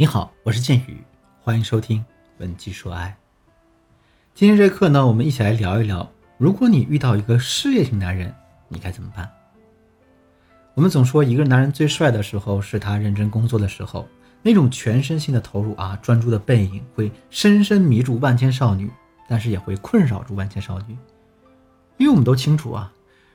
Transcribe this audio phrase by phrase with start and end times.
[0.00, 0.96] 你好，我是剑宇，
[1.42, 1.98] 欢迎收听
[2.38, 3.14] 《文姬说爱》。
[4.34, 8.34] 今天这课呢，我们一起来聊一聊，如果你遇到一个事业型男人，
[8.66, 9.30] 你该怎么办？
[10.72, 14.08] 我们总说，一个男人最帅的时候是他认真工作的时候，
[14.40, 18.90] 那种全身心的投入啊，专注的背影会深深迷住万千少女，
[19.28, 20.96] 但是也会困扰住万千少女。
[21.98, 22.90] 因为我们都清楚啊，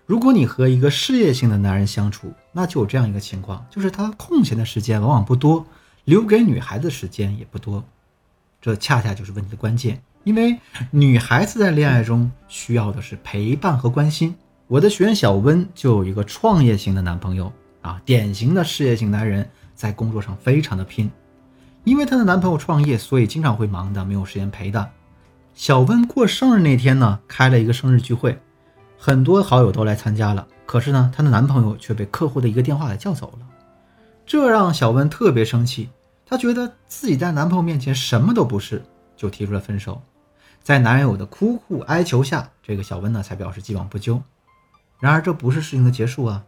[0.07, 5.63] 如果你和一个事业型的男人相处，那就有这样一个情况，就是他空闲的时间往往不多，
[6.05, 7.84] 留给女孩子时间也不多，
[8.62, 10.02] 这恰恰就是问题的关键。
[10.23, 10.59] 因为
[10.90, 14.36] 女孩子在恋爱中需要的是陪伴和关心。
[14.68, 21.12] 我的学员小温就有一个创业型的男朋友啊，典型的事业型男人，在工作上非常的拼。
[21.84, 24.90] 因为她的男朋友创业，所以经常会忙的没有时间陪她。
[25.53, 28.40] 小温过生日那天呢，开了一个生日聚会，
[28.98, 30.48] 很多好友都来参加了。
[30.66, 33.45] 可是呢，她的男朋友却被客户的一个电话给叫走了，
[34.25, 35.89] 这让小温特别生气。
[36.25, 38.83] 她觉得自己在男朋友面前什么都不是，
[39.16, 40.02] 就提出了分手。
[40.63, 44.22] 在男友的苦苦哀求下，这个小温呢才表示既往不咎。
[45.00, 46.44] 然而这不是事情的结束啊！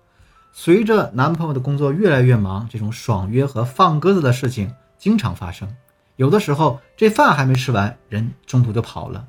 [0.52, 5.71] 随着男朋友的工作越来越忙，这种爽约和放鸽子的事情经常发生。
[6.15, 9.27] 有的时候，这饭还没吃完，人中途就跑了，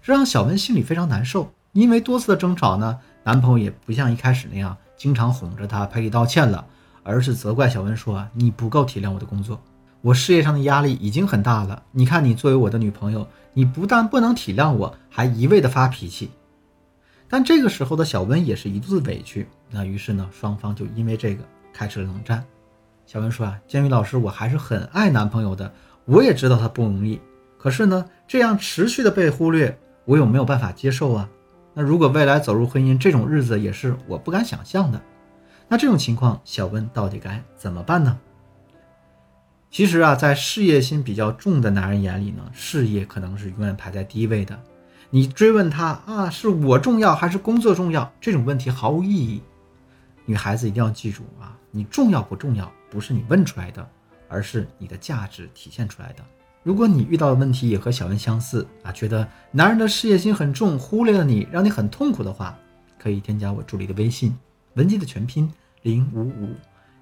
[0.00, 1.52] 这让小温心里非常难受。
[1.72, 6.64] 因为多次的争吵呢，男朋友也不像一开始那样经常哄着她、赔礼道歉了，
[7.04, 9.60] 而是责怪小温说：“你不够体谅我的工作，
[10.00, 11.80] 我事业上的压力已经很大了。
[11.92, 16.30] 你看，你作为我的女朋友，你不但不能体谅我，还一味的发脾气。”
[17.28, 22.44] 但这个时候的小温也是一肚子委屈，那于是呢，双方就因为这个开始了冷战。
[23.06, 25.72] 小温说啊，建宇老师，我还是很爱男朋友的，
[26.04, 27.20] 我也知道他不容易，
[27.58, 31.28] 可是呢，这样持续的被忽略，我有没有办法接受啊？
[31.72, 35.00] 那如果未来走入婚姻，这种日子也是我不敢想象的。
[35.68, 38.18] 那这种情况，小温到底该怎么办呢？
[39.70, 44.58] 其实啊，在事业心比较重的男人眼里呢，事业可能是永远排在第一位的。
[45.10, 48.12] 你追问他啊，是我重要还是工作重要？
[48.20, 49.42] 这种问题毫无意义。
[50.26, 53.88] 女孩子一定要记住啊，你重要不重要，不是你问出来的，
[54.28, 56.24] 而是你的价值体现出来的。
[56.62, 62.56] 如果你遇到的问题也和小温相似啊，觉得男人的事业心很重，忽略了你，让你很痛苦的话，
[62.98, 64.36] 可以添加我助理的微信，
[64.74, 65.52] 文姬的全拼
[65.82, 66.54] 零五五，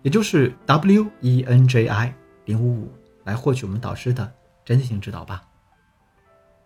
[0.02, 2.92] 也就是 W E N J I 零五五，
[3.24, 4.32] 来获取我们导师的
[4.64, 5.42] 针对性指导吧。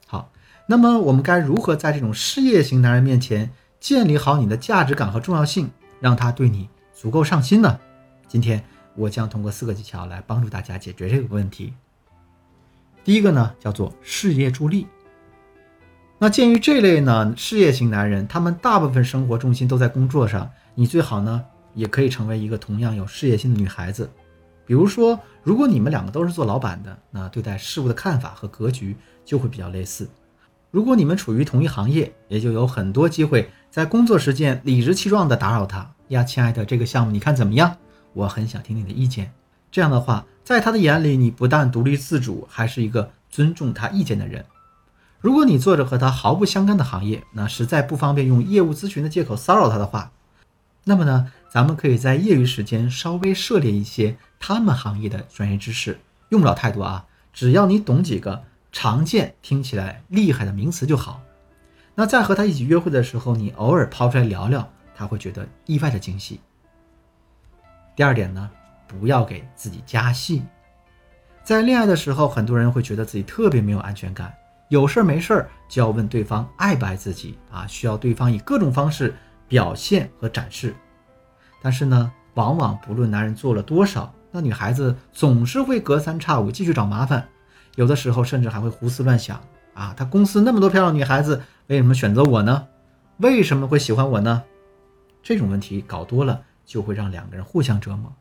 [0.07, 0.31] 好。
[0.69, 7.79] 那么我们该如何在这种事业型男人面前建立好你的价值感和重要性，让他对你足够上心呢？
[8.27, 8.61] 今天
[8.97, 11.73] 我将通过四个技巧来帮助大家解决这个问题。
[13.05, 14.89] 第一个呢，叫做事业助力。
[16.19, 21.45] 那鉴于这类呢事业型男人，他们大部分生活重心都在工作上，你最好呢
[21.75, 24.11] 也可以成为一个同样有事业心的女孩子。
[24.65, 28.97] 比如说，如果你们两个都是做老板的，那对待事物的看法和格局
[29.27, 30.09] 就会比较类似。
[30.71, 37.77] 如果你们处于同一行业，也就有很多机会在工作时间理直气壮地打扰他呀，亲爱的，这个项目你看怎么样？
[38.15, 39.31] 我很想听你的意见。
[39.71, 44.43] 这样的话，在他的眼里，你不但独立自主，还是一个尊重他意见的人。
[45.27, 50.13] 如果你做着和他毫不相干的行业，那实在不方便用业务咨询的借口骚扰他的话，
[50.85, 55.99] 那么呢，咱们可以在业余时间稍微涉猎一些他们行业的专业知识，
[56.29, 58.45] 用不了太多啊，只要你懂几个。
[58.71, 61.21] 常见听起来厉害的名词就好。
[61.97, 66.39] 那在和他一起约会的时候，你偶尔抛出来聊聊，他会觉得意外的惊喜。
[67.97, 68.49] 第二点呢，
[68.87, 70.45] 不要给自己加戏。
[71.43, 74.33] 在恋爱的时候，很多人会觉得自己特别没有安全感，
[74.69, 79.15] 有事儿没事儿就要问对方爱不爱自己啊，需要对方以各种方式
[79.47, 80.75] 表现和展示。
[81.63, 87.27] 但是呢，往往不论男人做了多少，那女孩子总是会隔三差五继续找麻烦。
[87.77, 89.41] 有的时候甚至还会胡思乱想
[89.75, 89.95] 啊！
[89.97, 92.67] 他公司那么多漂亮女孩子，为什么选择我呢？
[93.19, 94.43] 为什么会喜欢我呢？
[95.23, 98.13] 这种问题搞多了，就会让两个人互相折磨。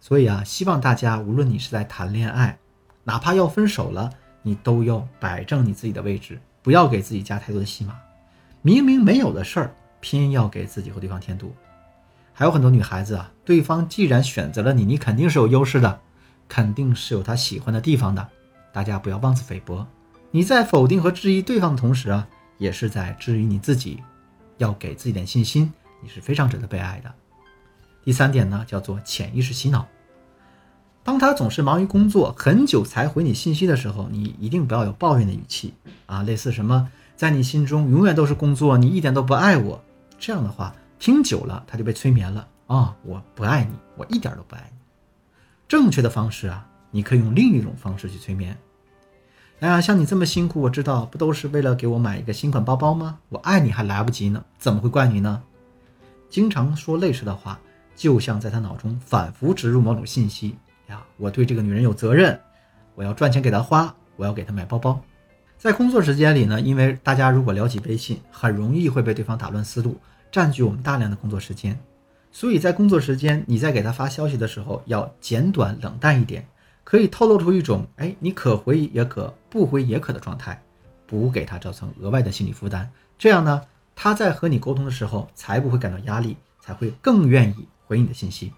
[0.00, 2.58] 所以啊，希望大家无论你是在谈恋爱，
[3.04, 4.10] 哪怕要分手了，
[4.44, 7.98] 你都要摆正你自己的位置，不要给自己加太多的戏码。
[8.62, 11.52] 明明没有的事儿，偏要给自己和对方添堵。
[12.32, 16.00] 还有很多女孩子啊，对方既然选择了你，你肯定是有优势的，
[16.48, 18.28] 肯定是有他喜欢的地方的。
[18.72, 19.86] 大家不要妄自菲薄，
[20.30, 24.02] 你在否定和质疑对方的同时啊，也是在质疑你自己，
[24.58, 27.12] 要给自己点信心，你是非常值得被爱的。
[28.04, 29.86] 第三点呢，叫做潜意识洗脑。
[31.04, 35.74] 当他总是忙于工作，很久才回你信息的时候，你一定不要有抱怨的语气
[36.06, 39.80] 啊，类似什么在你心中永远都是工作，你一点都不爱我，
[40.18, 44.78] 这样的话听久了他就被催眠了啊，我不爱你，我一点都不爱你。
[45.68, 46.66] 正确的方式啊。
[46.96, 48.56] 你可以用另一种方式去催眠。
[49.58, 53.18] 哎呀，像你这么辛苦，我知道不都是为了给我买一个新款包包吗？
[53.30, 55.42] 我爱你还来不及呢，怎么会怪你呢？
[56.30, 57.58] 经常说类似的话，
[57.96, 60.54] 就像在他脑中反复植入某种信息
[60.88, 61.02] 呀。
[61.16, 62.38] 我对这个女人有责任，
[62.94, 65.00] 我要赚钱给她花，我要给她买包包。
[65.56, 69.96] 在工作时间里呢，因为大家如果聊起微信，很容易会被对方打乱思路，
[70.30, 71.78] 占据我们大量的工作时间。
[72.30, 76.46] 所以在工作时间，你在给他发消息的时候，要简短冷淡一点。
[76.82, 80.62] 可以透露出一种哎，你可回也可不回也可的状态，
[81.06, 82.90] 不给他造成额外的心理负担。
[83.16, 83.62] 这样呢，
[83.96, 88.52] 他在和你沟通的时候才不会感到压力，才会更愿意回你的信息。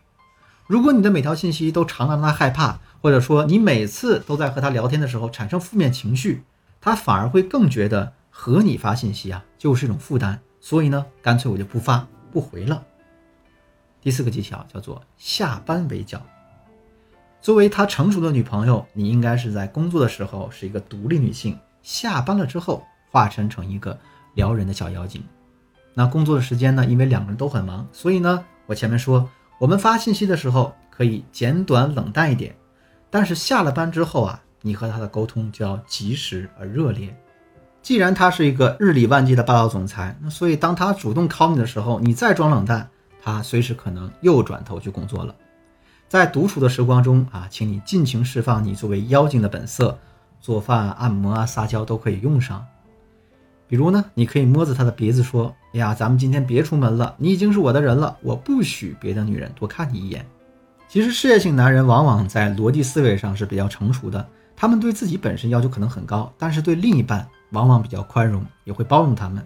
[0.66, 6.42] 如果你的每条信息都常常让他害怕，或者说你每次都在和他聊天的时候产生负面情绪，
[6.80, 10.40] 他反而会更觉得和你发信息啊就是一种负担。
[10.60, 12.82] 所以呢，干脆我就不发不回了。
[14.00, 16.20] 第四个技巧叫做下班围剿。
[17.40, 23.96] 作为他成熟的女朋友，你应该是在工作的时候是一个独立女性，下班了之后化身成一个
[24.34, 25.22] 撩人的小妖精。
[25.94, 26.84] 那工作的时间呢？
[26.84, 32.54] 因为两个人都很忙，所以呢，我前面说我们发信息的时候可以简短冷淡一点，
[33.08, 37.14] 但是下了班之后啊，你和他的沟通就要及时而热烈。
[37.80, 42.86] 既然他是一个日理万机的霸道总裁，那所以当他主动考你的时候，你再装冷淡，
[43.22, 45.34] 他随时可能又转头去工作了。
[46.08, 49.98] 在独处的时光中啊，请你尽情释放你作为妖精的本色，
[50.40, 52.64] 做饭、按摩啊、撒娇都可以用上。
[53.68, 60.24] 比如呢，你可以摸着他的鼻子说：“哎呀，咱们今天别出门了，你已经是我的人了，我不许别的女人多看你一眼。”
[60.88, 64.26] 其实事业性男人往往在逻辑思维上是比较成熟的，
[64.56, 69.44] 他们对自己本身要求可能很高，但是对另一半往往比较宽容，也会包容他们。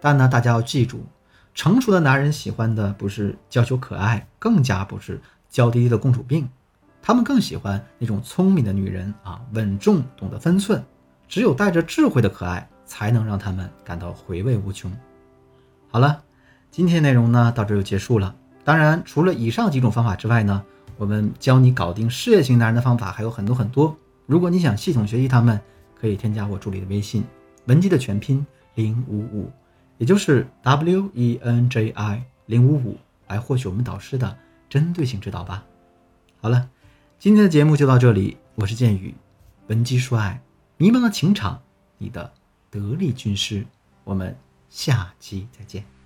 [0.00, 1.06] 但呢，大家要记住，
[1.54, 5.20] 成熟的男人喜欢的不是娇羞可爱，更加不是。
[5.48, 6.48] 娇滴滴的公主病，
[7.00, 10.84] 他们更喜欢那种聪明的女人啊，稳重，懂得分寸。
[11.28, 14.90] 只有带着智慧的可爱，才能让他们感到回味无穷。
[15.90, 16.22] 好了，
[16.70, 18.34] 今天内容呢到这就结束了。
[18.62, 20.62] 当然，除了以上几种方法之外呢，
[20.98, 23.96] 我们教你搞定事业型男人的方法还有很多很多。
[24.26, 25.58] 如果你想系统学习他们，
[25.98, 27.24] 可以添加我助理的微信
[27.64, 29.50] 文姬的全拼零五五，
[29.96, 34.36] 也就是 W E N J I 零五五，来获取我们导师的。
[34.68, 35.64] 针对性指导吧。
[36.42, 36.68] 好了，
[37.18, 38.36] 今天的节目就到这里。
[38.56, 39.14] 我是剑宇，
[39.68, 40.42] 闻鸡说爱，
[40.76, 41.58] 迷茫的情场，
[41.96, 42.30] 你的
[42.70, 43.64] 得力军师。
[44.04, 44.36] 我们
[44.68, 45.97] 下期再见。